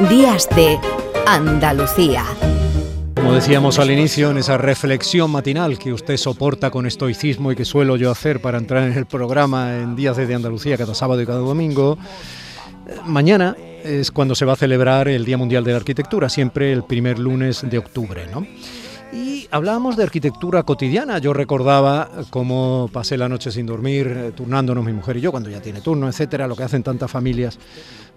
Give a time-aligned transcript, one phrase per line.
[0.00, 0.78] Días de
[1.26, 2.22] Andalucía.
[3.14, 7.64] Como decíamos al inicio, en esa reflexión matinal que usted soporta con estoicismo y que
[7.64, 11.26] suelo yo hacer para entrar en el programa en Días de Andalucía cada sábado y
[11.26, 11.96] cada domingo,
[13.06, 16.84] mañana es cuando se va a celebrar el Día Mundial de la Arquitectura, siempre el
[16.84, 18.46] primer lunes de octubre, ¿no?
[19.12, 21.18] Y hablábamos de arquitectura cotidiana.
[21.18, 25.48] Yo recordaba cómo pasé la noche sin dormir, eh, turnándonos mi mujer y yo, cuando
[25.48, 27.58] ya tiene turno, etcétera, lo que hacen tantas familias,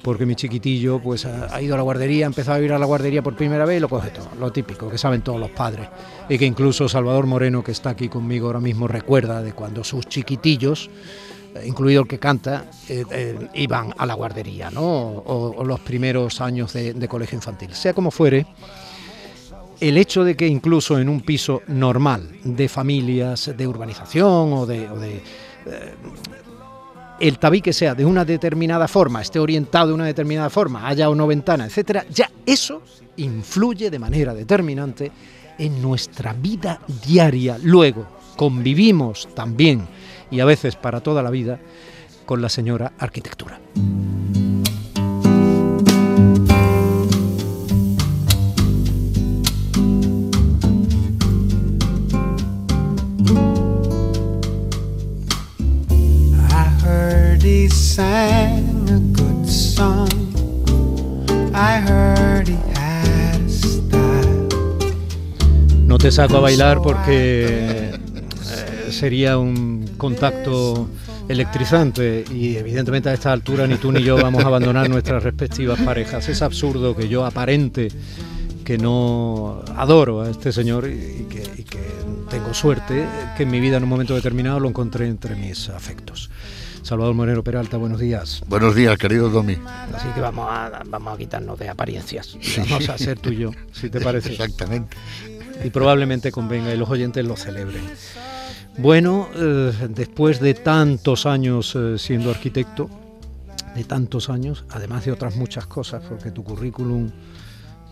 [0.04, 2.86] porque mi chiquitillo pues ha ido a la guardería, ha empezado a ir a la
[2.86, 5.87] guardería por primera vez y lo coge todo, lo típico, que saben todos los padres.
[6.28, 10.07] Y que incluso Salvador Moreno, que está aquí conmigo ahora mismo, recuerda de cuando sus
[10.07, 10.89] chiquitillos
[11.56, 14.83] eh, incluido el que canta, eh, iban a la guardería, ¿no?
[14.83, 17.73] O, los primeros años de, de colegio infantil.
[17.73, 18.45] Sea como fuere,
[19.79, 24.83] el hecho de que incluso en un piso normal de familias, de urbanización o de...
[24.86, 25.21] Eh,
[27.20, 31.15] el tabique sea de una determinada forma, esté orientado de una determinada forma, haya o
[31.15, 32.81] no ventana, etcétera, ya eso
[33.17, 35.12] influye de manera determinante
[35.58, 37.58] en nuestra vida diaria.
[37.62, 39.86] Luego convivimos también,
[40.31, 41.59] y a veces para toda la vida,
[42.25, 43.59] con la señora arquitectura.
[65.86, 67.91] No te saco a bailar porque eh,
[68.91, 70.88] sería un contacto
[71.28, 75.81] electrizante y evidentemente a esta altura ni tú ni yo vamos a abandonar nuestras respectivas
[75.81, 76.30] parejas.
[76.30, 77.89] Es absurdo que yo aparente
[78.63, 81.81] que no adoro a este señor y que, y que
[82.30, 86.30] tengo suerte que en mi vida en un momento determinado lo encontré entre mis afectos.
[86.90, 88.42] Salvador Moreno Peralta, buenos días.
[88.48, 89.56] Buenos días, querido Domi.
[89.94, 92.36] Así que vamos a, vamos a quitarnos de apariencias.
[92.58, 94.31] Vamos a ser tú y yo, si te parece.
[94.31, 94.98] Exactamente.
[95.64, 97.84] Y probablemente convenga y los oyentes lo celebren.
[98.80, 102.90] Bueno, eh, después de tantos años eh, siendo arquitecto,
[103.75, 107.12] de tantos años, además de otras muchas cosas, porque tu currículum,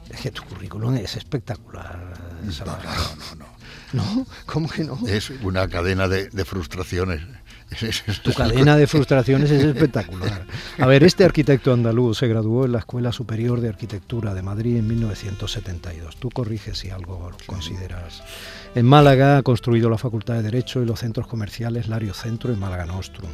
[0.09, 1.99] es que tu currículum es espectacular.
[2.43, 3.57] No, no, no, no.
[3.93, 4.27] ¿No?
[4.47, 4.99] ¿Cómo que no?
[5.05, 7.21] Es una cadena de, de frustraciones.
[8.23, 10.45] Tu cadena de frustraciones es espectacular.
[10.77, 14.77] A ver, este arquitecto andaluz se graduó en la Escuela Superior de Arquitectura de Madrid
[14.77, 16.17] en 1972.
[16.17, 18.23] Tú corriges si algo consideras.
[18.75, 22.55] En Málaga ha construido la Facultad de Derecho y los centros comerciales Lario Centro y
[22.55, 23.29] Málaga Nostrum.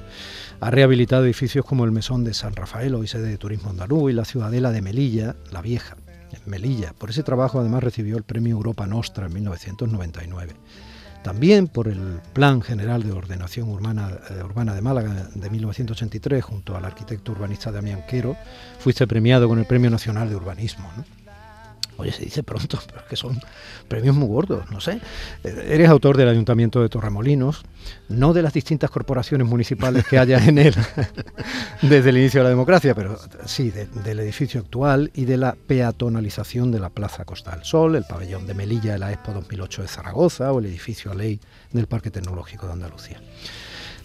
[0.59, 4.13] Ha rehabilitado edificios como el Mesón de San Rafael, hoy sede de Turismo Andaluz, y
[4.13, 5.97] la Ciudadela de Melilla, La Vieja,
[6.31, 6.93] en Melilla.
[6.93, 10.53] Por ese trabajo además recibió el Premio Europa Nostra en 1999.
[11.23, 16.83] También por el Plan General de Ordenación Urbana, eh, de Málaga de 1983, junto al
[16.83, 18.35] arquitecto urbanista Damián Quero,
[18.79, 20.89] fuiste premiado con el Premio Nacional de Urbanismo.
[21.97, 23.39] Oye, se dice pronto, pero es que son
[23.87, 24.99] premios muy gordos, no sé.
[25.43, 27.63] Eres autor del Ayuntamiento de Torremolinos,
[28.09, 30.75] no de las distintas corporaciones municipales que haya en él
[31.81, 36.71] desde el inicio de la democracia, pero sí del edificio actual y de la peatonalización
[36.71, 39.87] de la Plaza Costa del Sol, el pabellón de Melilla de la Expo 2008 de
[39.87, 41.39] Zaragoza o el edificio a ley
[41.71, 43.21] del Parque Tecnológico de Andalucía.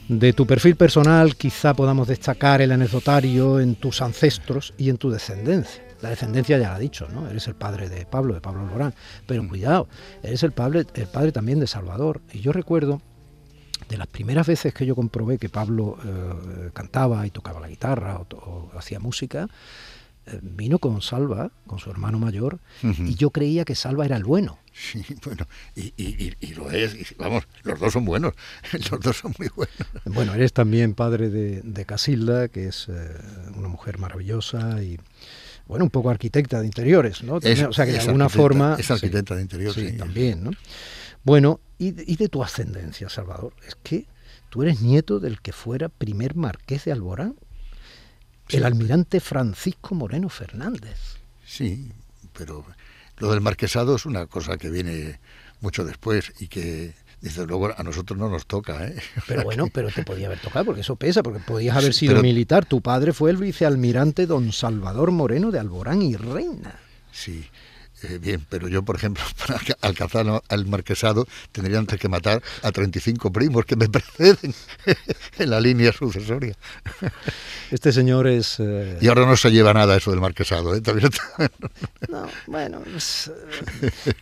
[0.08, 5.10] De tu perfil personal quizá podamos destacar el anecdotario en tus ancestros y en tu
[5.10, 7.28] descendencia la descendencia ya la ha dicho, ¿no?
[7.28, 8.94] Eres el padre de Pablo, de Pablo Lorán.
[9.26, 9.88] Pero cuidado,
[10.22, 12.20] eres el padre, el padre también de Salvador.
[12.32, 13.00] Y yo recuerdo
[13.88, 18.18] de las primeras veces que yo comprobé que Pablo eh, cantaba y tocaba la guitarra
[18.18, 19.48] o, hacía música,
[20.26, 24.24] eh, vino con Salva, con su hermano mayor, y yo creía que Salva era el
[24.24, 24.58] bueno.
[24.72, 28.34] Sí, bueno, y, lo es, vamos, los dos son buenos,
[28.90, 29.76] los dos son muy buenos.
[30.04, 33.16] Bueno, eres también padre de, Casilda, que es eh,
[33.56, 34.98] una mujer maravillosa y
[35.68, 37.34] bueno, un poco arquitecta de interiores, ¿no?
[37.34, 38.76] o sea que de alguna forma...
[38.78, 40.50] Es arquitecta de interiores, sí, también, ¿no?
[41.22, 44.06] Bueno, y, de tu ascendencia, Salvador, es que
[44.48, 47.36] tú eres nieto del que fuera primer marqués de Alborán,
[48.48, 51.18] el almirante Francisco Moreno Fernández.
[51.44, 51.92] Sí,
[52.32, 52.64] pero
[53.18, 55.20] lo del marquesado es una cosa que viene
[55.60, 58.86] mucho después y que desde luego a nosotros no nos toca.
[58.86, 58.96] ¿eh?
[59.26, 62.64] Pero bueno, pero te podía haber tocado, porque eso pesa, porque podías haber sido militar.
[62.64, 66.78] Tu padre fue el vicealmirante don Salvador Moreno de Alborán y Reina.
[67.10, 67.44] Sí,
[68.02, 72.72] eh, bien, pero yo, por ejemplo, para alcanzar al marquesado tendría antes que matar a
[72.72, 74.54] 35 primos que me preceden
[75.38, 76.54] en la línea sucesoria.
[77.70, 78.56] Este señor es...
[78.60, 80.74] Eh, y ahora no se lleva nada eso del marquesado.
[80.74, 80.82] ¿eh?
[82.08, 83.30] no, bueno, pues,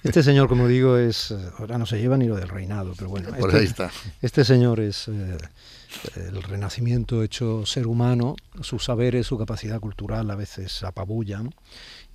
[0.02, 3.30] este señor, como digo, es ahora no se lleva ni lo del reinado, pero bueno.
[3.30, 3.90] Por este, ahí está.
[4.22, 10.82] Este señor es el renacimiento hecho ser humano, sus saberes, su capacidad cultural a veces
[10.82, 11.54] apabullan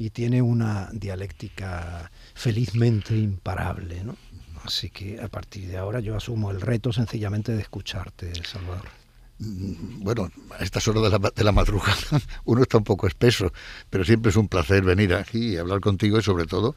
[0.01, 4.03] y tiene una dialéctica felizmente imparable.
[4.03, 4.17] ¿no?
[4.63, 8.89] Así que a partir de ahora yo asumo el reto sencillamente de escucharte, Salvador.
[9.37, 13.53] Mm, bueno, a estas horas de la, de la madrugada uno está un poco espeso,
[13.91, 16.75] pero siempre es un placer venir aquí y hablar contigo y sobre todo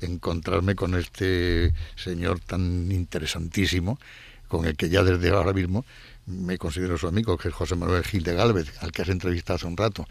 [0.00, 3.98] encontrarme con este señor tan interesantísimo,
[4.46, 5.84] con el que ya desde ahora mismo
[6.26, 9.56] me considero su amigo, que es José Manuel Gil de Galvez, al que has entrevistado
[9.56, 10.06] hace un rato.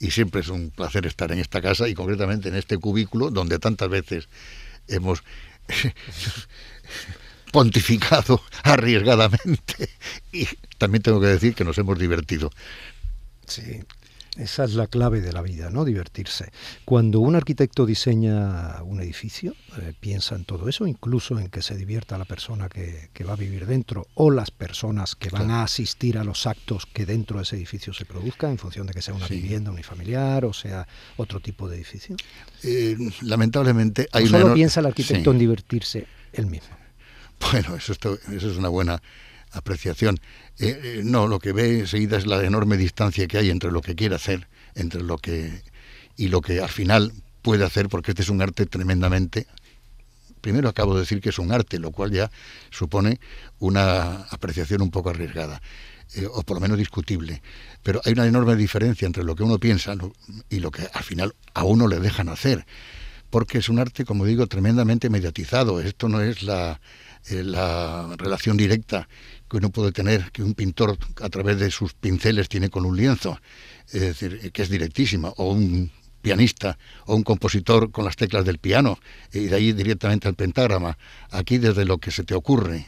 [0.00, 3.58] Y siempre es un placer estar en esta casa y concretamente en este cubículo donde
[3.58, 4.28] tantas veces
[4.86, 5.22] hemos
[7.52, 9.90] pontificado arriesgadamente
[10.32, 10.46] y
[10.78, 12.50] también tengo que decir que nos hemos divertido.
[13.46, 13.82] Sí,
[14.38, 15.84] esa es la clave de la vida, ¿no?
[15.84, 16.52] Divertirse.
[16.84, 21.76] Cuando un arquitecto diseña un edificio, eh, piensa en todo eso, incluso en que se
[21.76, 26.18] divierta la persona que, va a vivir dentro o las personas que van a asistir
[26.18, 29.12] a los actos que dentro de ese edificio se produzcan, en función de que sea
[29.12, 30.86] una vivienda unifamiliar o sea
[31.16, 32.16] otro tipo de edificio.
[32.62, 36.76] Eh, lamentablemente hay ¿O solo piensa el arquitecto en divertirse él mismo.
[37.52, 39.00] Bueno, eso, eso es una buena
[39.52, 40.18] apreciación.
[40.58, 43.80] Eh, eh, no, lo que ve enseguida es la enorme distancia que hay entre lo
[43.80, 45.62] que quiere hacer, entre lo que
[46.16, 47.12] y lo que al final
[47.42, 49.46] puede hacer, porque este es un arte tremendamente.
[50.40, 52.30] Primero acabo de decir que es un arte, lo cual ya
[52.70, 53.20] supone
[53.58, 55.62] una apreciación un poco arriesgada,
[56.14, 57.40] eh, o por lo menos discutible.
[57.82, 59.94] Pero hay una enorme diferencia entre lo que uno piensa
[60.50, 62.66] y lo que al final a uno le dejan hacer,
[63.30, 65.80] porque es un arte, como digo, tremendamente mediatizado.
[65.80, 66.80] Esto no es la,
[67.30, 69.08] la relación directa
[69.48, 72.96] que uno puede tener, que un pintor a través de sus pinceles tiene con un
[72.96, 73.38] lienzo,
[73.88, 75.90] es decir, que es directísima, o un
[76.20, 78.98] pianista o un compositor con las teclas del piano
[79.32, 80.98] y de ahí directamente al pentagrama,
[81.30, 82.86] aquí desde lo que se te ocurre,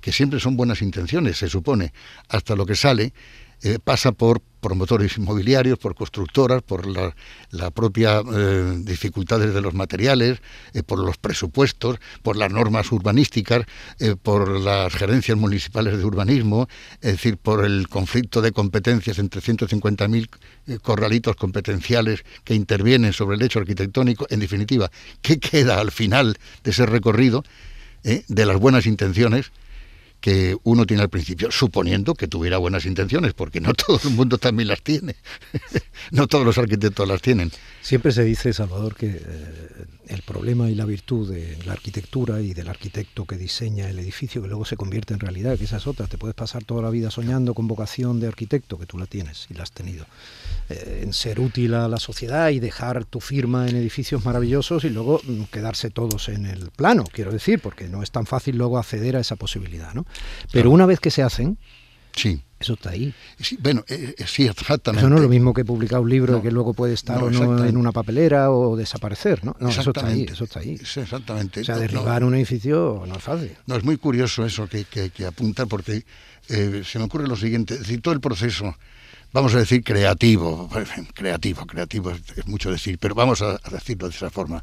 [0.00, 1.92] que siempre son buenas intenciones, se supone,
[2.28, 3.14] hasta lo que sale
[3.62, 10.40] eh, pasa por promotores inmobiliarios, por constructoras, por la, propia eh, dificultades de los materiales,
[10.72, 13.66] eh, por los presupuestos, por las normas urbanísticas,
[14.22, 16.66] por las gerencias municipales de urbanismo,
[17.02, 23.42] es decir, por el conflicto de competencias entre 150.000 corralitos competenciales que intervienen sobre el
[23.42, 24.26] hecho arquitectónico.
[24.30, 24.90] En definitiva,
[25.20, 27.44] ¿qué queda al final de ese recorrido
[28.02, 29.52] de las buenas intenciones?
[30.24, 34.38] Que uno tiene al principio, suponiendo que tuviera buenas intenciones, porque no todo el mundo
[34.38, 35.16] también las tiene,
[36.12, 37.52] no todos los arquitectos las tienen.
[37.82, 42.54] Siempre se dice, Salvador, que eh, el problema y la virtud de la arquitectura y
[42.54, 46.08] del arquitecto que diseña el edificio, que luego se convierte en realidad, que esas otras,
[46.08, 49.46] te puedes pasar toda la vida soñando con vocación de arquitecto, que tú la tienes
[49.50, 50.06] y la has tenido,
[50.70, 54.88] eh, en ser útil a la sociedad y dejar tu firma en edificios maravillosos y
[54.88, 58.78] luego mm, quedarse todos en el plano, quiero decir, porque no es tan fácil luego
[58.78, 60.06] acceder a esa posibilidad, ¿no?
[60.52, 61.58] Pero una vez que se hacen,
[62.14, 62.42] sí.
[62.60, 63.14] eso está ahí.
[63.40, 65.00] Sí, bueno, eh, eh, sí, exactamente.
[65.00, 67.64] Eso no es lo mismo que publicar un libro que luego puede estar o no
[67.64, 69.56] en una papelera o desaparecer, ¿no?
[69.58, 70.74] No, eso está ahí, eso está ahí.
[70.74, 71.60] exactamente.
[71.60, 73.52] O sea, derribar un edificio no es fácil.
[73.66, 76.04] No, es muy curioso eso que, que, apunta porque
[76.48, 78.74] eh, se me ocurre lo siguiente, es decir, todo el proceso
[79.34, 80.70] vamos a decir creativo,
[81.14, 84.62] creativo, creativo es, mucho decir, pero vamos a, decirlo de esa forma,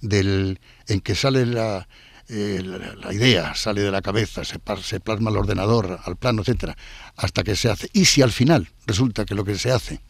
[0.00, 1.88] del en que sale la,
[2.28, 4.58] eh, la, idea sale de la cabeza, se,
[5.00, 6.76] plasma al ordenador, al plano, etcétera,
[7.16, 7.88] hasta que se hace.
[7.92, 10.00] Y si al final resulta que lo que se hace,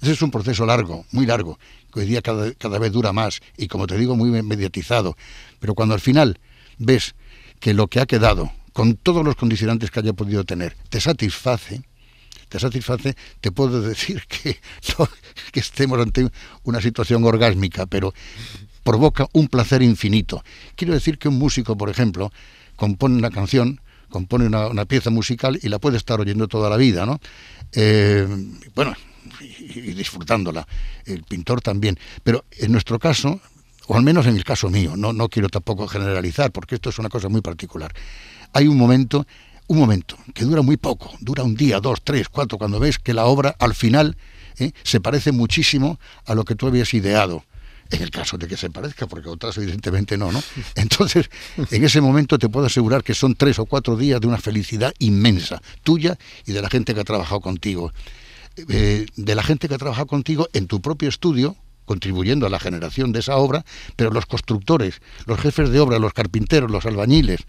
[0.00, 1.58] ese es un proceso largo, muy largo,
[1.92, 5.16] que hoy día cada, cada vez dura más y como te digo, muy mediatizado,
[5.58, 6.38] pero cuando al final
[6.78, 7.14] ves
[7.60, 11.82] que lo que ha quedado, con todos los condicionantes que haya podido tener, te satisface,
[12.48, 14.60] te satisface, te puedo decir que,
[15.52, 16.28] que estemos ante
[16.62, 18.14] una situación orgásmica, pero
[18.88, 20.42] provoca un placer infinito.
[20.74, 22.32] Quiero decir que un músico, por ejemplo,
[22.74, 27.04] compone una canción, compone una, pieza musical y la puede estar oyendo toda la vida,
[27.04, 27.20] ¿no?
[27.72, 28.26] Eh,
[28.74, 28.94] bueno,
[29.50, 30.66] y, disfrutándola.
[31.04, 31.98] El pintor también.
[32.22, 33.42] Pero en nuestro caso,
[33.88, 36.98] o al menos en el caso mío, no, no quiero tampoco generalizar, porque esto es
[36.98, 37.92] una cosa muy particular.
[38.54, 39.26] Hay un momento,
[39.66, 43.12] un momento, que dura muy poco, dura un día, dos, tres, cuatro, cuando ves que
[43.12, 44.16] la obra al final
[44.58, 44.72] ¿eh?
[44.82, 47.44] se parece muchísimo a lo que tú habías ideado
[47.90, 50.42] en el caso de que se parezca, porque otras evidentemente no, ¿no?
[50.74, 51.30] Entonces,
[51.70, 54.92] en ese momento te puedo asegurar que son tres o cuatro días de una felicidad
[54.98, 57.92] inmensa, tuya y de la gente que ha trabajado contigo.
[58.68, 62.60] Eh, de la gente que ha trabajado contigo en tu propio estudio, contribuyendo a la
[62.60, 63.64] generación de esa obra,
[63.96, 67.40] pero los constructores, los jefes de obra, los carpinteros, los albañiles,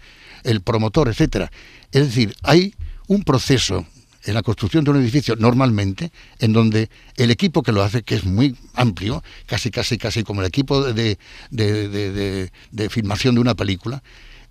[0.44, 1.50] el promotor, etcétera.
[1.92, 2.74] Es decir, hay
[3.06, 3.86] un proceso
[4.24, 8.16] en la construcción de un edificio normalmente, en donde el equipo que lo hace, que
[8.16, 11.18] es muy amplio, casi, casi, casi como el equipo de,
[11.50, 14.02] de, de, filmación de una película,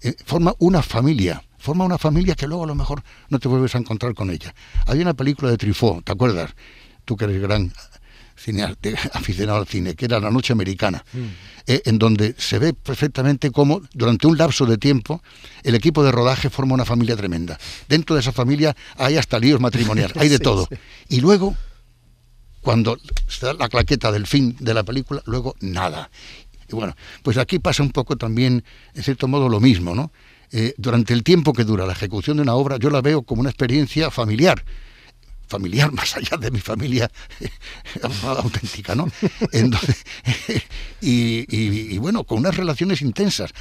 [0.02, 1.44] eh, forma una familia.
[1.58, 4.54] forma una familia que luego a lo mejor no te vuelves a encontrar con ella.
[4.86, 6.56] Había una película de Truffaut, ¿te acuerdas?
[7.06, 7.72] Tú que eres gran
[9.14, 11.18] aficionado al cine, que era La Noche Americana, mm.
[11.68, 15.22] eh, en donde se ve perfectamente cómo durante un lapso de tiempo
[15.64, 17.60] el equipo de rodaje forma una familia tremenda.
[17.88, 20.68] Dentro de esa familia hay hasta líos matrimoniales, hay de todo.
[21.08, 21.56] Y luego,
[22.62, 26.10] cuando está la claqueta del fin de la película, luego nada.
[26.68, 30.12] Y bueno, pues aquí pasa un poco también, en cierto modo, lo mismo, ¿no?
[30.52, 33.42] Eh, durante el tiempo que dura la ejecución de una obra, yo la veo como
[33.42, 34.64] una experiencia familiar
[35.50, 37.12] familiar, más allá de mi familia
[38.24, 39.08] auténtica, ¿no?
[41.02, 43.52] Y, bueno, con unas relaciones intensas.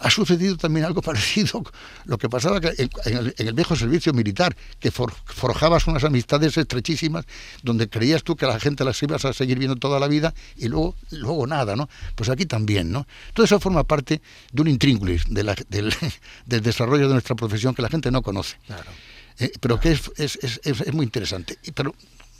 [0.00, 1.64] Ha sucedido también algo parecido,
[2.04, 7.24] lo que pasaba en, el, viejo servicio militar, que forjabas unas amistades estrechísimas
[7.64, 10.68] donde creías tú que la gente las ibas a seguir viendo toda la vida y
[10.68, 11.88] luego, luego nada, ¿no?
[12.14, 13.08] Pues aquí también, ¿no?
[13.34, 14.22] Todo eso forma parte
[14.52, 18.56] de un intríngulis del, del desarrollo de nuestra profesión que la gente no conoce.
[18.68, 18.92] Claro.
[19.38, 21.58] Eh, pero que es, es, es, es, muy interesante.
[21.74, 21.94] Pero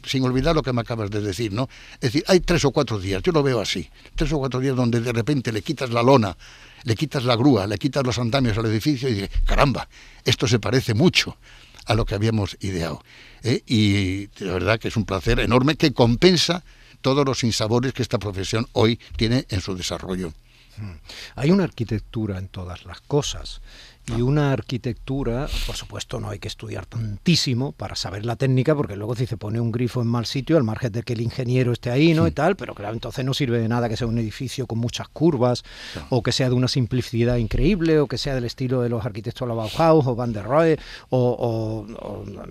[0.05, 1.69] sin olvidar lo que me acabas de decir, ¿no?
[1.95, 4.77] Es decir, hay tres o cuatro días, yo lo veo así, tres o cuatro días
[4.77, 6.37] donde de repente le quitas la lona,
[6.85, 9.89] le quitas la grúa, le quitas los andamios al edificio y dices, caramba,
[10.25, 11.37] esto se parece mucho
[11.87, 13.03] a lo que habíamos ideado.
[13.43, 13.63] ¿eh?
[13.67, 16.65] Y de verdad que es un placer enorme que compensa
[17.01, 20.33] todos los insabores que esta profesión hoy tiene en su desarrollo.
[20.77, 20.95] Hmm.
[21.37, 23.61] Hay una arquitectura en todas las cosas
[24.17, 28.97] y una arquitectura, por supuesto, no hay que estudiar tantísimo para saber la técnica, porque
[28.97, 31.73] luego si se pone un grifo en mal sitio, al margen de que el ingeniero
[31.73, 32.27] esté ahí, ¿no?
[32.27, 35.09] Y tal, pero claro, entonces no sirve de nada que sea un edificio con muchas
[35.09, 35.65] curvas,
[36.11, 39.47] o que sea de una simplicidad increíble, o que sea del estilo de los arquitectos
[39.47, 40.79] de la Bauhaus, o Van der Rohe,
[41.11, 41.87] o,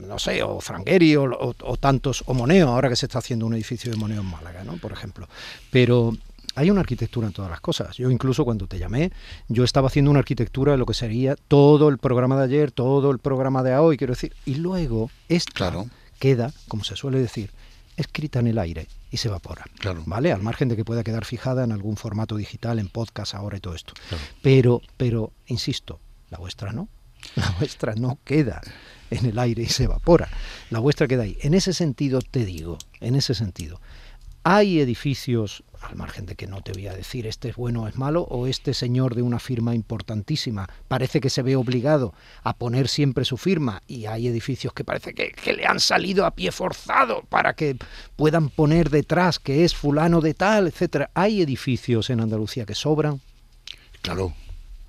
[0.07, 3.53] no sé, o Frangheri, o, o, tantos, o Moneo, ahora que se está haciendo un
[3.53, 4.77] edificio de Moneo en Málaga, ¿no?
[4.77, 5.27] Por ejemplo.
[5.71, 6.13] Pero
[6.57, 7.95] hay una arquitectura en todas las cosas.
[7.97, 9.11] Yo incluso cuando te llamé,
[9.47, 13.11] yo estaba haciendo una arquitectura de lo que sería todo el programa de ayer, todo
[13.11, 15.71] el programa de hoy, quiero decir, y luego esta
[16.17, 17.51] queda, como se suele decir,
[17.95, 19.65] escrita en el aire y se evapora.
[19.77, 20.01] Claro.
[20.07, 20.31] ¿Vale?
[20.31, 23.59] Al margen de que pueda quedar fijada en algún formato digital, en podcast ahora y
[23.59, 23.93] todo esto.
[24.41, 25.99] Pero, pero, insisto,
[26.31, 26.89] la vuestra no.
[27.35, 28.61] La vuestra no queda
[29.11, 30.29] en el aire y se evapora.
[30.69, 31.37] La vuestra queda ahí.
[31.41, 33.79] En ese sentido te digo, en ese sentido,
[34.49, 37.87] hay edificios al margen de que no te voy a decir este es bueno o
[37.89, 42.13] es malo, o este señor de una firma importantísima parece que se ve obligado
[42.43, 46.31] a poner siempre su firma y hay edificios que parece que, le han salido a
[46.31, 47.75] pie forzado para que
[48.15, 51.09] puedan poner detrás que es fulano de tal, etcétera.
[51.13, 53.19] Hay edificios en Andalucía que sobran.
[54.01, 54.33] Claro,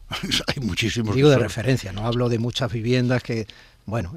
[0.47, 1.17] hay muchísimos.
[1.17, 3.49] Digo de referencia, no hablo de muchas viviendas que
[3.89, 4.15] bueno,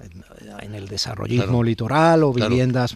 [0.59, 2.93] en, el desarrollismo litoral o viviendas.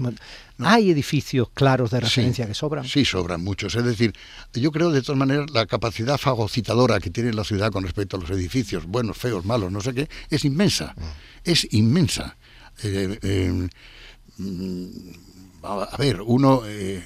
[0.59, 2.83] ¿Hay edificios claros de referencia que sobran?
[2.83, 3.75] Sí, sobran muchos.
[3.75, 4.13] Es decir,
[4.53, 8.19] yo creo de todas maneras la capacidad fagocitadora que tiene la ciudad con respecto a
[8.19, 10.93] los edificios, buenos, feos, malos, no sé qué, es inmensa.
[10.97, 11.03] Mm.
[11.45, 12.35] Es inmensa.
[12.83, 13.67] Eh, eh,
[14.37, 14.87] mm,
[15.63, 16.61] a ver, uno.
[16.65, 17.01] Eh,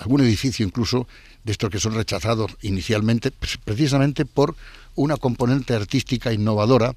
[0.00, 1.06] algún edificio incluso
[1.44, 4.56] de estos que son rechazados inicialmente, pues, precisamente por
[4.96, 6.94] una componente artística innovadora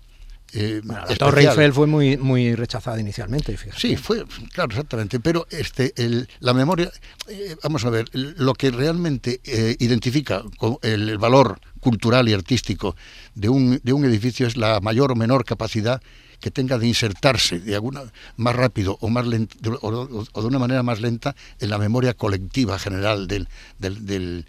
[0.53, 3.79] eh, la Torre Eiffel fue muy, muy rechazada inicialmente, fíjate.
[3.79, 5.19] Sí, fue, claro, exactamente.
[5.19, 6.89] Pero este, el, la memoria,
[7.27, 10.43] eh, vamos a ver, lo que realmente eh, identifica
[10.81, 12.95] el valor cultural y artístico
[13.33, 16.01] de un, de un edificio es la mayor o menor capacidad
[16.39, 18.03] que tenga de insertarse de alguna
[18.37, 22.79] más rápido o más lenta, o, de una manera más lenta en la memoria colectiva
[22.79, 23.47] general del,
[23.79, 24.45] del, del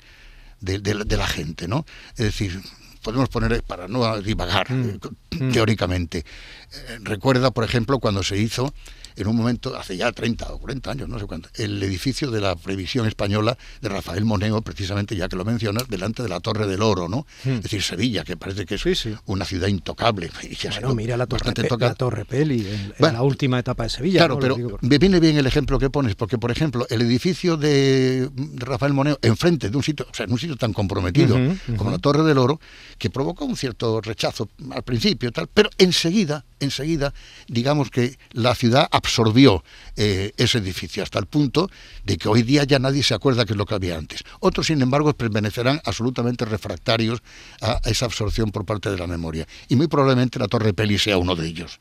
[0.60, 1.84] de, de, la gente, ¿no?
[2.16, 2.60] Es decir,
[3.06, 4.88] podemos poner, para no divagar mm.
[4.88, 5.52] eh, mm.
[5.52, 8.74] teóricamente, eh, recuerda, por ejemplo, cuando se hizo
[9.16, 12.40] en un momento, hace ya 30 o 40 años, no sé cuánto, el edificio de
[12.40, 16.66] la previsión española de Rafael Moneo, precisamente ya que lo mencionas, delante de la Torre
[16.66, 17.26] del Oro, ¿no?
[17.44, 17.56] Hmm.
[17.56, 20.30] Es decir, Sevilla, que parece que es una ciudad intocable.
[20.80, 24.20] bueno, mira la Torre, la torre Peli, en, la última etapa de Sevilla.
[24.20, 28.30] Claro, pero me viene bien el ejemplo que pones, porque, por ejemplo, el edificio de
[28.56, 31.38] Rafael Moneo, enfrente de un sitio, o sea, en un sitio tan comprometido
[31.76, 32.60] como la Torre del Oro,
[32.98, 37.12] que provocó un cierto rechazo al principio, tal, pero enseguida, enseguida,
[37.48, 39.62] digamos que la ciudad absorbió
[39.94, 41.70] eh, ese edificio hasta el punto
[42.04, 44.24] de que hoy día ya nadie se acuerda que es lo que había antes.
[44.40, 47.22] Otros, sin embargo, permanecerán absolutamente refractarios
[47.60, 49.46] a esa absorción por parte de la memoria.
[49.68, 51.80] Y muy probablemente la Torre Peli sea uno de ellos.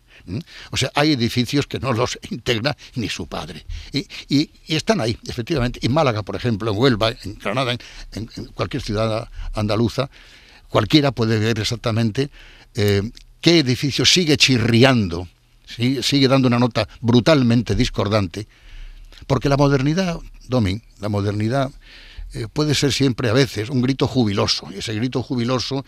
[0.72, 3.66] O sea, hay edificios que no los integra ni su padre.
[3.92, 4.08] Y,
[4.68, 5.80] están ahí, efectivamente.
[5.82, 7.76] En Málaga, por ejemplo, en Huelva, en Granada,
[8.14, 10.10] en, cualquier ciudad andaluza,
[10.70, 12.30] cualquiera puede ver exactamente
[12.76, 13.02] eh,
[13.42, 15.28] qué edificio sigue chirriando
[15.66, 18.48] sigue, dando una nota brutalmente discordante,
[19.28, 21.72] porque la modernidad, Domin, la modernidad
[22.34, 25.86] eh, puede ser siempre a veces un grito jubiloso, y ese grito jubiloso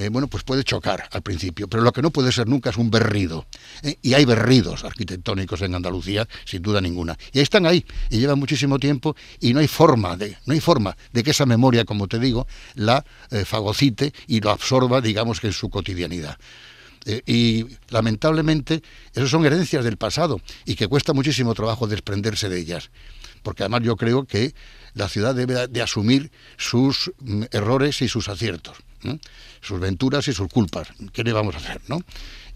[0.00, 2.76] eh, bueno, pues puede chocar al principio, pero lo que no puede ser nunca es
[2.76, 3.46] un berrido.
[3.82, 3.98] ¿eh?
[4.00, 7.18] Y hay berridos arquitectónicos en Andalucía, sin duda ninguna.
[7.32, 10.96] Y están ahí, y llevan muchísimo tiempo, y no hay forma de, no hay forma
[11.12, 13.04] de que esa memoria, como te digo, la
[13.44, 16.38] fagocite y lo absorba, digamos que en su cotidianidad.
[17.26, 18.82] Y lamentablemente,
[19.14, 22.90] esas son herencias del pasado y que cuesta muchísimo trabajo desprenderse de ellas.
[23.42, 24.54] Porque además yo creo que
[24.94, 28.76] la ciudad debe de asumir sus mm, errores y sus aciertos
[29.60, 30.88] sus venturas y sus culpas.
[31.12, 31.80] ¿Qué le vamos a hacer?
[31.88, 32.00] ¿no?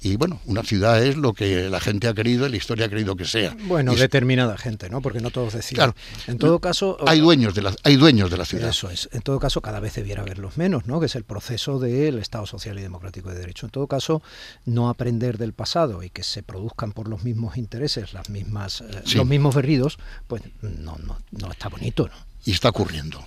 [0.04, 2.88] Y bueno, una ciudad es lo que la gente ha querido y la historia ha
[2.88, 3.56] querido que sea.
[3.66, 5.00] Bueno, determinada gente, ¿no?
[5.00, 5.76] Porque no todos deciden.
[5.76, 5.94] Claro,
[6.26, 6.97] en todo caso...
[7.06, 8.68] Hay dueños, de la, hay dueños de la ciudad.
[8.68, 9.09] Eso es.
[9.12, 10.99] En todo caso, cada vez debiera haberlos menos, ¿no?
[10.99, 13.66] Que es el proceso del Estado Social y Democrático de Derecho.
[13.66, 14.23] En todo caso,
[14.64, 19.02] no aprender del pasado y que se produzcan por los mismos intereses, las mismas, eh,
[19.14, 22.14] los mismos berridos, pues no, no, no está bonito, ¿no?
[22.44, 23.25] Y está ocurriendo.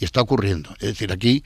[0.00, 0.70] Y está ocurriendo.
[0.80, 1.44] Es decir, aquí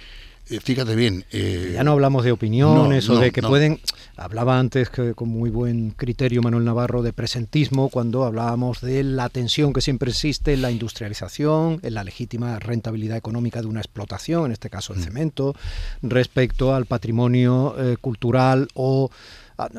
[0.50, 1.24] eh, fíjate bien.
[1.30, 3.80] Eh, ya no hablamos de opiniones o de que pueden.
[4.20, 9.30] Hablaba antes que con muy buen criterio Manuel Navarro de presentismo cuando hablábamos de la
[9.30, 14.44] tensión que siempre existe en la industrialización, en la legítima rentabilidad económica de una explotación,
[14.44, 15.02] en este caso el mm.
[15.04, 15.54] cemento,
[16.02, 19.10] respecto al patrimonio eh, cultural o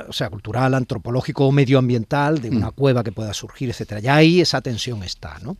[0.07, 2.73] o sea, cultural, antropológico o medioambiental de una mm.
[2.73, 4.01] cueva que pueda surgir, etcétera.
[4.01, 5.55] Ya ahí esa tensión está, ¿no?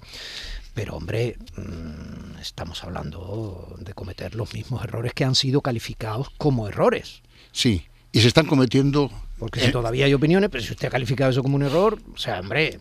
[0.74, 6.68] Pero hombre, mm, estamos hablando de cometer los mismos errores que han sido calificados como
[6.68, 7.22] errores.
[7.52, 9.12] Sí, y se están cometiendo...
[9.38, 12.18] Porque si todavía hay opiniones, pero si usted ha calificado eso como un error, o
[12.18, 12.80] sea, hombre...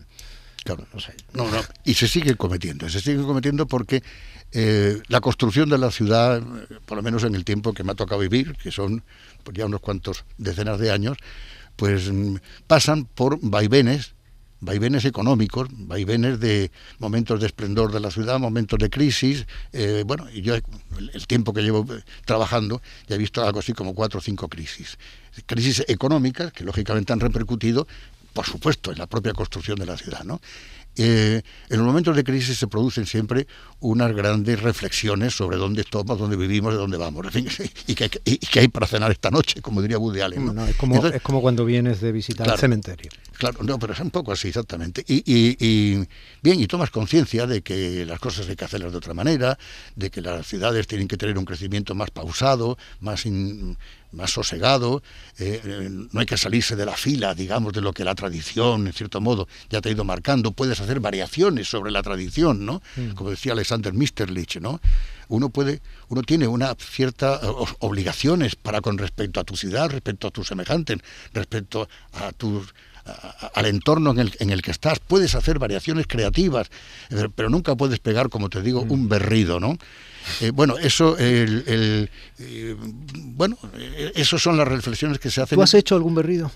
[0.63, 1.13] Claro, no sé.
[1.33, 4.03] No, no, y se sigue cometiendo, se sigue cometiendo porque
[4.51, 6.43] eh, la construcción de la ciudad,
[6.85, 9.03] por lo menos en el tiempo que me ha tocado vivir, que son
[9.43, 11.17] pues, ya unos cuantos decenas de años,
[11.77, 12.35] pues mm,
[12.67, 14.13] pasan por vaivenes
[14.61, 19.45] vaivenes económicos, vaivenes de momentos de esplendor de la ciudad, momentos de crisis.
[19.73, 23.73] Eh, bueno, y yo el tiempo que llevo eh, trabajando ya he visto algo así
[23.73, 24.97] como cuatro o cinco crisis.
[25.45, 27.87] Crisis económicas que lógicamente han repercutido,
[28.33, 30.39] por supuesto, en la propia construcción de la ciudad, ¿no?
[30.97, 33.47] Eh, en los momentos de crisis se producen siempre
[33.79, 37.25] unas grandes reflexiones sobre dónde estamos, dónde vivimos, de dónde vamos,
[37.87, 40.57] y, qué, hay para cenar esta noche, como diría Woody Allen.
[40.67, 43.09] es, como, cuando vienes de visitar el cementerio.
[43.37, 45.03] Claro, no, pero es un poco así, exactamente.
[45.07, 45.95] Y,
[46.41, 49.57] bien, y tomas conciencia de que las cosas hay que hacerlas de otra manera,
[49.95, 53.25] de que las ciudades tienen que tener un crecimiento más pausado, más,
[54.11, 55.01] más sosegado,
[55.37, 58.87] eh, eh, no hay que salirse de la fila, digamos, de lo que la tradición,
[58.87, 60.51] en cierto modo, ya te ha ido marcando.
[60.51, 62.81] Puedes hacer variaciones sobre la tradición, ¿no?
[62.95, 63.11] Mm.
[63.11, 64.81] Como decía Alexander Misterlich, ¿no?
[65.27, 67.47] Uno puede, uno tiene una cierta eh,
[67.79, 70.97] obligaciones para con respecto a tu ciudad, respecto a tus semejantes,
[71.33, 72.73] respecto a tus
[73.53, 74.99] al entorno en el, en el, que estás.
[74.99, 76.69] Puedes hacer variaciones creativas,
[77.35, 78.91] pero, nunca puedes pegar, como te digo, mm.
[78.91, 79.77] un berrido, ¿no?
[80.39, 82.75] Eh, bueno, eso, el, eh,
[83.15, 83.57] bueno,
[84.15, 85.55] esas son las reflexiones que se hacen.
[85.55, 86.51] ¿Tú has hecho algún berrido?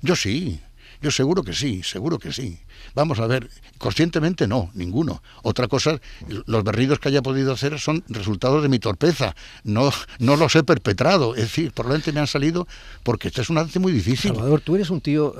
[0.00, 0.60] Yo sí,
[1.00, 2.58] yo seguro que sí, seguro que sí.
[2.94, 5.22] Vamos a ver, conscientemente no, ninguno.
[5.42, 6.00] Otra cosa,
[6.46, 9.34] los berridos que haya podido hacer son resultados de mi torpeza.
[9.64, 11.34] No, no los he perpetrado.
[11.34, 12.66] Es decir, probablemente me han salido
[13.02, 14.32] porque este es un arte muy difícil.
[14.32, 15.34] Salvador, tú eres un tío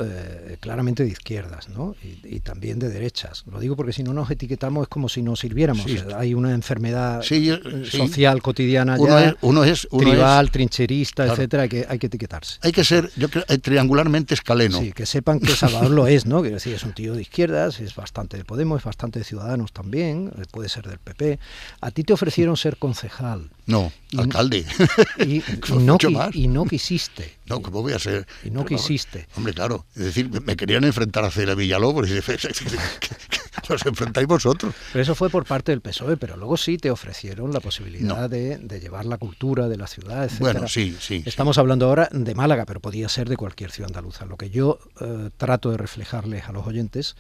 [0.61, 1.95] claramente de izquierdas, ¿no?
[2.03, 3.45] Y, también de derechas.
[3.51, 5.87] Lo digo porque si no nos etiquetamos es como si nos sirviéramos.
[6.17, 12.59] hay una enfermedad social cotidiana ya, uno es, tribal, trincherista, etcétera, que hay que etiquetarse.
[12.63, 14.79] Hay que ser, yo creo, triangularmente escaleno.
[14.81, 16.43] Sí, que sepan que Salvador lo es, ¿no?
[16.43, 20.33] Decir, es un tío de izquierdas, es bastante de Podemos, es bastante de Ciudadanos también,
[20.37, 21.39] eh, puede ser del PP.
[21.81, 23.51] A ti te ofrecieron ser concejal.
[23.67, 24.65] No, alcalde.
[25.19, 25.43] Y,
[25.81, 25.97] no,
[26.33, 27.37] y no quisiste.
[27.47, 28.27] No, ¿cómo voy a ser?
[28.45, 29.29] Y no quisiste.
[29.37, 29.87] Hombre, claro.
[29.95, 32.13] Es decir, me querían enfrentar a Cera Villalobos y
[33.69, 34.75] los enfrentáis vosotros.
[34.93, 38.59] Pero eso fue por parte del PSOE, pero luego sí te ofrecieron la posibilidad de,
[38.81, 40.41] llevar la cultura de la ciudad, etc.
[40.41, 41.23] Bueno, sí, sí.
[41.27, 44.25] Estamos hablando ahora de Málaga, pero podía ser de cualquier ciudad andaluza.
[44.27, 47.17] Lo que yo eh, trato de reflejarles a los oyentes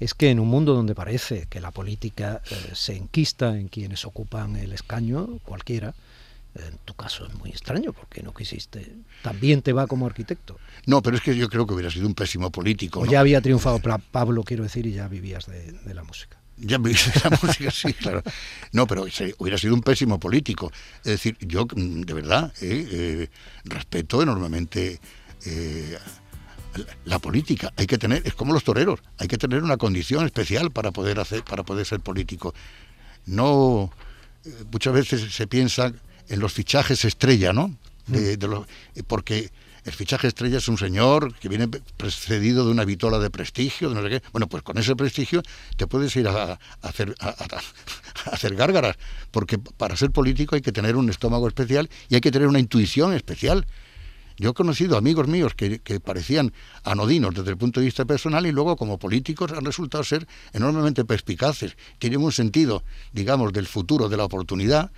[0.00, 4.04] es que en un mundo donde parece que la política eh, se enquista en quienes
[4.04, 5.94] ocupan el escaño, cualquiera,
[6.54, 8.96] en tu caso es muy extraño porque no quisiste.
[9.22, 10.58] También te va como arquitecto.
[10.86, 13.00] No, pero es que yo creo que hubiera sido un pésimo político.
[13.00, 16.38] O ya había triunfado Pablo, quiero decir, y ya vivías de, la música.
[16.56, 18.22] Ya vivías de la música, sí, claro.
[18.72, 19.04] No, pero
[19.38, 20.72] hubiera sido un pésimo político.
[20.98, 23.28] Es decir, yo mm, de verdad eh, eh,
[23.64, 25.00] respeto enormemente
[27.04, 30.70] la política hay que tener es como los toreros hay que tener una condición especial
[30.70, 32.54] para poder hacer para poder ser político
[33.24, 33.90] no
[34.70, 35.92] muchas veces se piensa
[36.30, 39.02] en los fichajes estrella no de, mm.
[39.06, 39.50] porque
[39.84, 43.94] el fichaje estrella es un señor que viene precedido de una vitola de prestigio, de
[43.94, 44.22] no sé qué.
[44.32, 45.42] Bueno, pues con ese prestigio
[45.76, 47.34] te puedes ir a, hacer, a,
[48.30, 48.96] hacer gárgaras,
[49.30, 52.58] porque para ser político hay que tener un estómago especial y hay que tener una
[52.58, 53.66] intuición especial.
[54.36, 56.52] Yo he conocido amigos míos que, que, parecían
[56.84, 61.04] anodinos desde el punto de vista personal y luego como políticos han resultado ser enormemente
[61.04, 61.76] perspicaces.
[61.98, 64.90] Tienen un sentido, digamos, del futuro, de la oportunidad,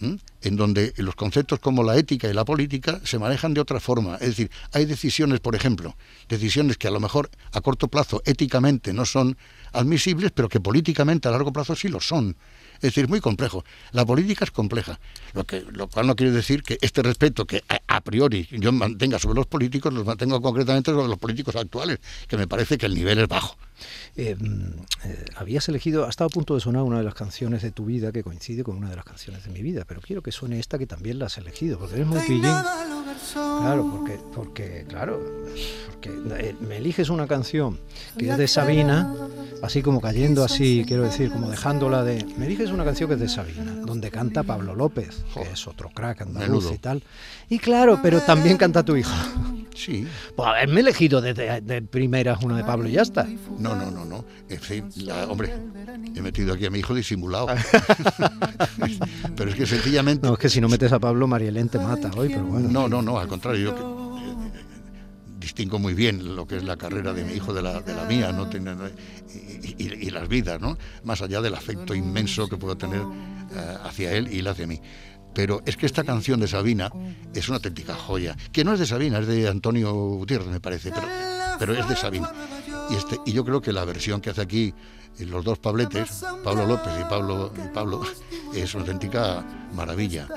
[0.00, 4.14] en donde los conceptos como la ética y la política se manejan de otra forma.
[4.16, 5.96] Es decir, hay decisiones, por ejemplo,
[6.28, 9.36] decisiones que a lo mejor a corto plazo éticamente no son
[9.72, 12.36] admisibles, pero que políticamente a largo plazo sí lo son.
[12.78, 13.64] Es decir, muy complejo.
[13.92, 15.00] La política es compleja,
[15.34, 19.18] lo, que, lo cual no quiere decir que este respeto que a, priori yo mantenga
[19.18, 22.94] sobre los políticos, los mantengo concretamente sobre los políticos actuales, que me parece que el
[22.94, 23.56] nivel es bajo.
[24.16, 24.36] Eh,
[25.04, 27.84] eh, habías elegido, ha estado a punto de sonar una de las canciones de tu
[27.84, 30.58] vida que coincide con una de las canciones de mi vida, pero quiero que suene
[30.58, 32.54] esta que también la has elegido, porque eres muy pillín.
[33.32, 35.20] Claro, porque, porque claro,
[35.92, 37.78] porque eh, me eliges una canción
[38.16, 39.14] que es de Sabina,
[39.62, 42.24] así como cayendo así, quiero decir, como dejándola de...
[42.36, 45.90] Me eliges una canción que es de Sabina, donde canta Pablo López, que es otro
[45.90, 47.02] crack andaluz y tal.
[47.48, 49.12] Y claro, pero también canta tu hijo.
[49.78, 50.04] Sí.
[50.34, 53.28] Pues haberme elegido de, de, primeras una de Pablo y ya está.
[53.58, 54.24] No, no, no, no.
[54.48, 54.88] En fin,
[55.28, 55.54] hombre,
[56.16, 57.46] he metido aquí a mi hijo disimulado.
[59.36, 60.26] pero es que sencillamente...
[60.26, 62.68] No, es que si no metes a Pablo, Marielén te mata hoy, pero bueno.
[62.68, 64.08] No, no, no, al contrario, yo
[65.38, 68.04] distingo muy bien lo que es la carrera de mi hijo de la, de la
[68.04, 68.50] mía ¿no?
[68.50, 70.76] y, y, las vidas, ¿no?
[71.04, 74.80] más allá del afecto inmenso que puedo tener eh, hacia él y él hacia mí.
[75.34, 76.90] Pero es que esta canción de Sabina
[77.34, 80.90] es una auténtica joya, que no es de Sabina, es de Antonio Gutiérrez, me parece,
[80.90, 81.06] pero,
[81.58, 82.32] pero es de Sabina.
[82.90, 84.74] Y, este, y yo creo que la versión que hace aquí
[85.18, 88.02] eh, los dos Pabletes, Pablo López y Pablo, y Pablo
[88.54, 90.28] es una auténtica maravilla.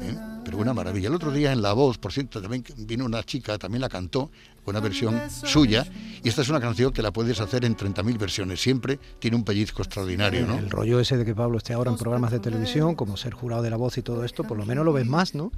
[0.00, 0.16] ¿eh?
[0.44, 1.08] Pero una maravilla.
[1.08, 4.30] El otro día en La Voz, por cierto, también vino una chica, también la cantó,
[4.64, 5.86] una versión suya,
[6.22, 9.42] y esta es una canción que la puedes hacer en 30.000 versiones, siempre tiene un
[9.42, 10.58] pellizco extraordinario, ¿no?
[10.58, 13.62] El rollo ese de que Pablo esté ahora en programas de televisión, como ser jurado
[13.62, 15.50] de la voz y todo esto, por lo menos lo ves más, ¿no?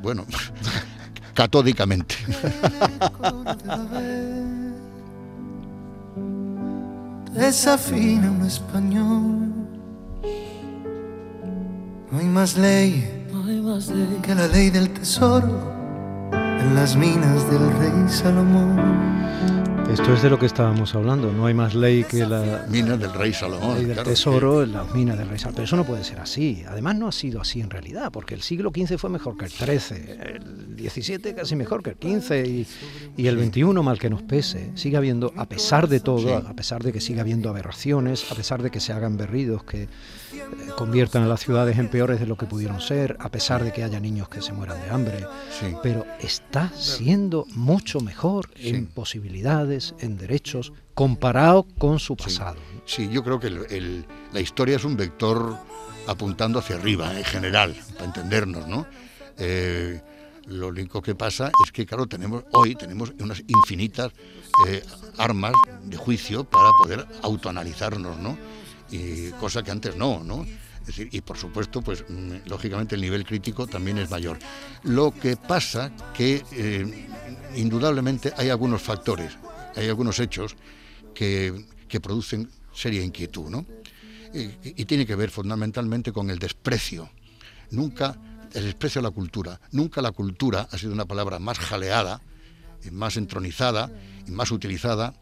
[0.00, 0.24] Bueno,
[1.34, 2.14] catódicamente.
[7.34, 9.52] Desafina un español.
[12.10, 13.26] No hay más ley
[14.22, 15.72] que la ley del tesoro
[16.32, 18.76] en las minas del rey Salomón.
[19.90, 23.12] Esto es de lo que estábamos hablando, no hay más ley que la minas del
[23.12, 23.76] rey Salomón.
[23.76, 25.56] Ley del tesoro en las minas del rey Salomón.
[25.56, 26.64] Pero eso no puede ser así.
[26.66, 29.50] Además no ha sido así en realidad, porque el siglo XV fue mejor que el
[29.50, 29.98] XIII,
[30.78, 32.66] el XVII casi mejor que el XV y,
[33.16, 36.82] y el XXI, mal que nos pese, sigue habiendo, a pesar de todo, a pesar
[36.82, 39.88] de que siga habiendo aberraciones, a pesar de que se hagan berridos que
[40.76, 43.84] conviertan a las ciudades en peores de lo que pudieron ser, a pesar de que
[43.84, 45.26] haya niños que se mueran de hambre.
[45.82, 52.56] Pero está siendo mucho mejor en posibilidades, en derechos, comparado con su pasado.
[52.84, 53.50] Sí, yo creo que
[54.32, 55.56] la historia es un vector
[56.06, 58.86] apuntando hacia arriba, en general, para entendernos, ¿no?
[59.38, 60.00] Eh,
[60.46, 64.12] lo único que pasa es que, claro, tenemos hoy tenemos unas infinitas
[64.66, 64.82] eh,
[65.16, 65.52] armas
[65.84, 68.36] de juicio para poder autoanalizarnos, ¿no?
[68.92, 70.46] y cosa que antes no, ¿no?
[70.82, 74.38] Es decir, y por supuesto, pues mm, lógicamente el nivel crítico también es mayor.
[74.82, 77.08] Lo que pasa que eh,
[77.56, 79.32] indudablemente hay algunos factores,
[79.76, 80.56] hay algunos hechos
[81.14, 83.66] que, que producen seria inquietud, ¿no?
[84.34, 87.10] Y, tiene que ver fundamentalmente con el desprecio.
[87.70, 88.16] Nunca,
[88.54, 89.60] el desprecio a la cultura.
[89.72, 92.22] Nunca la cultura ha sido una palabra más jaleada,
[92.90, 93.90] más entronizada,
[94.28, 95.14] más utilizada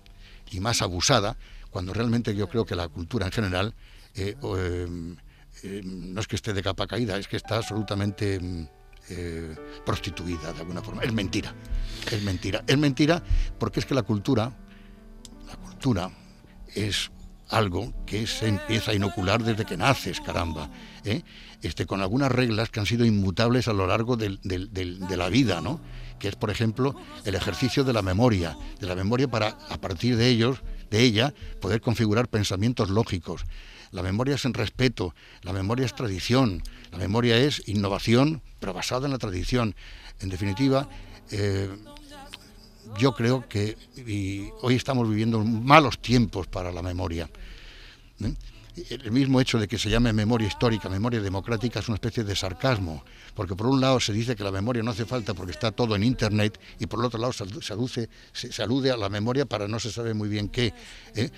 [0.50, 1.36] y más abusada
[1.70, 3.74] cuando realmente yo creo que la cultura en general
[4.14, 5.16] eh, em,
[5.62, 8.66] em, no es que esté de capa caída, es que está absolutamente em,
[9.08, 11.02] eh, prostituida de alguna forma.
[11.02, 11.54] Es mentira,
[12.10, 12.62] es mentira.
[12.66, 13.22] Es mentira
[13.58, 14.52] porque es que la cultura,
[15.46, 16.10] la cultura
[16.74, 17.10] es
[17.48, 20.70] algo que se empieza a inocular desde que naces, caramba,
[21.04, 21.22] ¿eh?
[21.62, 25.80] este, con algunas reglas que han sido inmutables a lo largo de la vida, ¿no?
[26.20, 30.16] que es, por ejemplo, el ejercicio de la memoria, de la memoria para, a partir
[30.16, 33.44] de ellos, de ella, poder configurar pensamientos lógicos.
[33.92, 39.06] La memoria es en respeto, la memoria es tradición, la memoria es innovación, pero basada
[39.06, 39.74] en la tradición.
[40.20, 40.88] En definitiva,
[41.30, 41.68] eh,
[42.98, 43.76] yo creo que
[44.62, 47.28] hoy estamos viviendo malos tiempos para la memoria.
[48.24, 48.34] ¿Eh?
[48.90, 52.36] el mismo hecho de que se llame memoria histórica, memoria democrática, es una especie de
[52.36, 53.04] sarcasmo,
[53.34, 55.96] porque por un lado se dice que la memoria no hace falta porque está todo
[55.96, 59.90] en Internet y por el otro lado se, alude a la memoria para no se
[59.90, 60.72] sabe muy bien qué.
[61.14, 61.30] ¿eh?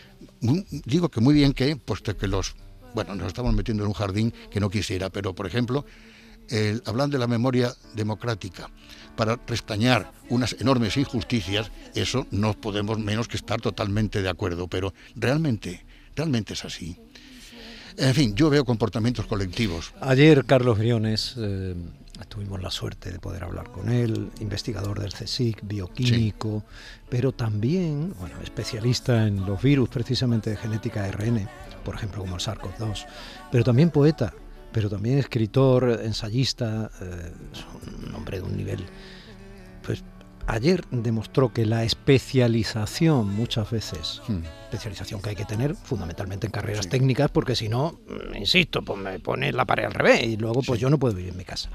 [0.84, 2.54] Digo que muy bien qué, puesto que los...
[2.94, 5.86] Bueno, nos estamos metiendo en un jardín que no quisiera, pero por ejemplo,
[6.48, 8.68] el, hablando de la memoria democrática,
[9.16, 14.92] para restañar unas enormes injusticias, eso no podemos menos que estar totalmente de acuerdo, pero
[15.14, 15.84] realmente,
[16.16, 16.96] realmente es así.
[17.96, 19.92] En fin, yo veo comportamientos colectivos.
[20.00, 21.74] Ayer Carlos Briones, eh,
[22.28, 26.64] tuvimos la suerte de poder hablar con él, investigador del CSIC, bioquímico,
[27.08, 31.48] pero también, bueno, especialista en los virus, precisamente de genética ARN,
[31.84, 33.06] por ejemplo, como el SARS-CoV-2,
[33.50, 34.32] pero también poeta,
[34.72, 37.32] pero también escritor, ensayista, eh,
[38.06, 38.84] un hombre de un nivel
[39.82, 40.04] pues
[40.52, 44.38] ayer demostró que la especialización muchas veces, hmm.
[44.64, 48.98] especialización que hay que tener fundamentalmente en carreras técnicas, porque si no, mm, insisto, pues
[48.98, 51.44] me pone la pared al revés y luego pues yo no puedo vivir en mi
[51.44, 51.70] casa.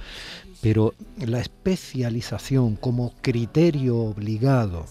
[0.62, 4.86] Pero la especialización como criterio obligado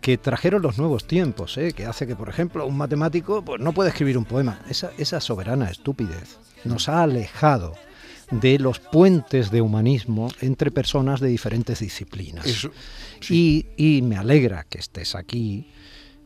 [0.00, 1.72] que trajeron los nuevos tiempos, ¿eh?
[1.72, 4.60] que hace que, por ejemplo, un matemático pues, no puede escribir un poema.
[4.68, 7.74] Esa, esa soberana estupidez nos ha alejado
[8.30, 12.68] de los puentes de humanismo entre personas de diferentes disciplinas.
[13.28, 15.70] y, me alegra que estés aquí,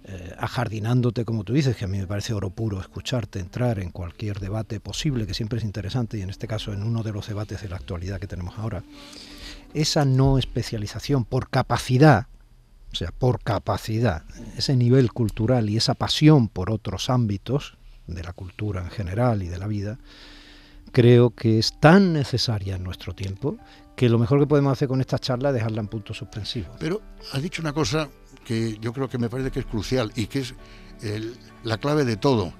[0.04, 3.90] eh, ajardinándote, como tú dices, que a mí me parece oro puro escucharte entrar en
[3.90, 7.28] cualquier debate posible, que siempre es interesante, y en este caso en uno de los
[7.28, 8.82] debates de la actualidad que tenemos ahora.
[9.74, 12.26] Esa no especialización por capacidad,
[12.90, 14.24] o sea, por capacidad,
[14.56, 19.48] ese nivel cultural y esa pasión por otros ámbitos de la cultura en general y
[19.48, 19.98] de la vida,
[20.92, 23.56] creo que es tan necesaria en nuestro tiempo
[23.96, 26.68] que lo mejor que podemos hacer con esta charla es dejarla en punto suspensivo.
[26.78, 27.00] Pero
[27.32, 28.08] has dicho una cosa
[28.44, 30.54] que yo creo que me parece que es crucial y que es
[31.64, 32.52] la clave de todo.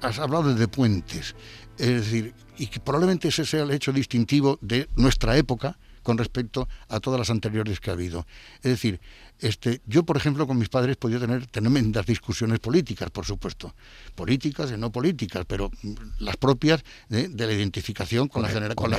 [0.00, 1.34] Has hablado de puentes,
[1.78, 6.68] es decir, y que probablemente ese sea el hecho distintivo de nuestra época con respecto
[6.88, 8.26] a todas las anteriores que ha habido.
[8.56, 9.00] Es decir,
[9.38, 13.74] este, yo, por ejemplo, con mis padres podía tener tremendas discusiones políticas, por supuesto,
[14.14, 15.70] políticas y no políticas, pero
[16.18, 18.98] las propias de, la identificación con, la, con, la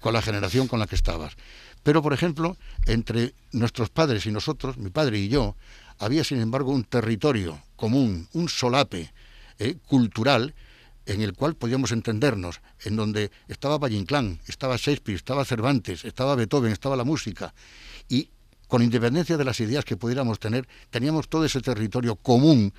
[0.00, 1.34] con la generación con la que estabas.
[1.82, 2.56] Pero, por ejemplo,
[2.86, 5.56] entre nuestros padres y nosotros, mi padre y yo,
[5.98, 9.12] había, sin embargo, un territorio común, un solape
[9.58, 10.54] eh, cultural
[11.06, 16.34] en el cual podíamos entendernos, en donde estaba Valle Inclán, estaba Shakespeare, estaba Cervantes, estaba
[16.34, 17.54] Beethoven, estaba la música,
[18.08, 18.30] y
[18.68, 22.72] con independencia de las ideas que pudiéramos tener, teníamos todo ese territorio común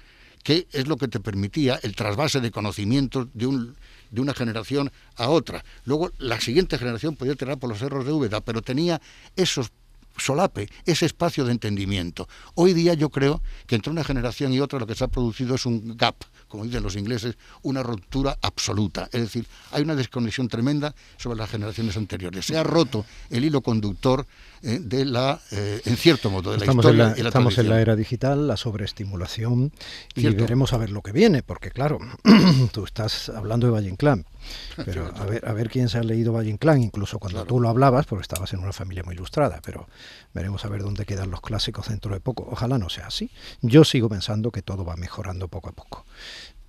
[0.44, 3.78] que es lo que te permitía el trasvase de conocimientos de, un,
[4.12, 5.64] de una generación a otra.
[5.86, 9.02] Luego la siguiente generación podía tirar por los cerros de Úbeda, pero tenía
[9.36, 9.72] esos
[10.18, 12.28] solape, ese espacio de entendimiento.
[12.56, 15.56] Hoy día yo creo que entre una generación y otra lo que se ha producido
[15.56, 16.16] es un gap,
[16.48, 19.10] como dicen los ingleses, una ruptura absoluta.
[19.12, 22.46] Es decir, hay una desconexión tremenda sobre las generaciones anteriores.
[22.46, 24.26] Se ha roto el hilo conductor
[24.64, 27.70] eh, de la, eh, en cierto modo, de la estamos historia en la, Estamos en
[27.70, 29.74] la era digital, la sobreestimulación,
[30.16, 32.00] y veremos a ver lo que viene, porque claro,
[32.72, 34.26] tú estás hablando de Valle Inclán,
[34.86, 37.68] pero a ver, a ver quién se ha leído Valle Inclán, incluso cuando tú lo
[37.68, 39.88] hablabas, porque estabas en una familia muy ilustrada, pero
[40.34, 42.48] veremos a ver dónde quedan los clásicos dentro de poco.
[42.50, 43.32] Ojalá no sea así.
[43.62, 46.06] Yo sigo pensando que todo va mejorando poco a poco.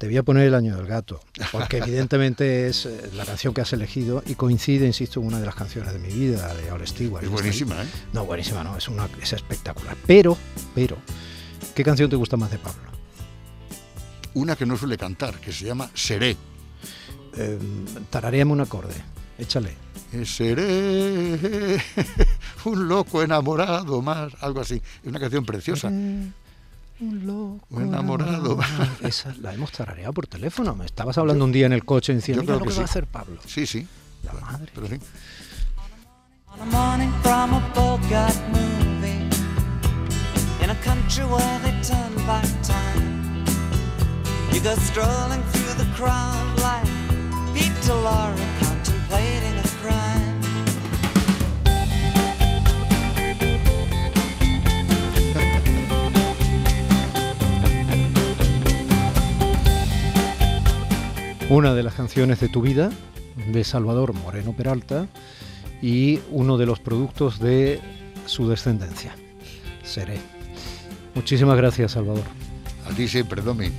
[0.05, 1.19] Te voy a poner el año del gato,
[1.51, 5.47] porque evidentemente es eh, la canción que has elegido y coincide, insisto, en una de
[5.47, 7.25] las canciones de mi vida, de All Stewart.
[7.25, 7.87] Es buenísima, ¿eh?
[8.13, 9.97] No, buenísima, no, es, una, es espectacular.
[10.07, 10.37] Pero,
[10.75, 10.99] pero,
[11.75, 12.83] ¿qué canción te gusta más de Pablo?
[14.35, 16.37] Una que no suele cantar, que se llama Seré
[17.39, 17.59] eh,
[18.11, 18.97] tarareame un acorde,
[19.39, 19.75] échale.
[20.27, 21.81] Seré
[22.67, 24.75] un loco enamorado más, algo así.
[24.75, 25.91] Es una canción preciosa.
[27.01, 28.59] Un loco enamorado.
[29.03, 30.75] Esa la hemos tarareado por teléfono.
[30.75, 33.41] Me estabas hablando un día en el coche diciendo lo que, va a hacer Pablo.
[33.47, 33.87] Sí, sí.
[34.23, 34.71] La madre.
[34.75, 34.99] Pero sí.
[44.53, 46.95] You go strolling through the crowd like
[61.49, 62.91] una de las canciones de tu vida,
[63.53, 65.07] de Salvador Moreno Peralta,
[65.83, 67.81] y uno de los productos de
[68.27, 69.15] su descendencia.
[69.83, 70.19] Seré.
[71.15, 72.25] Muchísimas gracias, Salvador.
[72.91, 73.71] A ti siempre, Domi.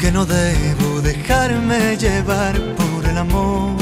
[0.00, 3.77] que no debo dejarme llevar por el amor.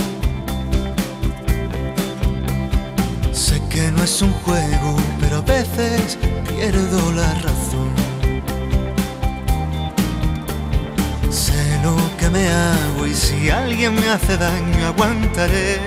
[3.97, 7.91] No es un juego, pero a veces pierdo la razón.
[11.31, 15.79] Sé lo que me hago y si alguien me hace daño aguantaré.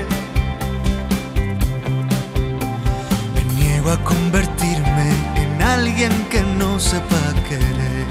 [3.36, 8.08] Me niego a convertirme en alguien que no sepa querer.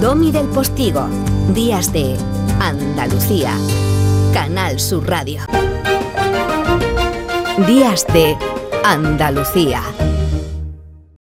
[0.00, 1.08] Domi del Postigo,
[1.54, 2.16] Días de
[2.60, 3.52] Andalucía,
[4.32, 5.65] Canal Sur Radio.
[7.64, 8.36] Días de
[8.84, 9.82] Andalucía.